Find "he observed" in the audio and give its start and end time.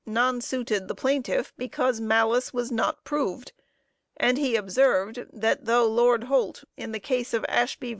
4.39-5.23